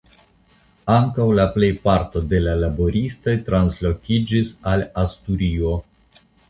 [0.93, 5.81] Ankaŭ la plej parto de la laboristoj translokiĝis al Asturio.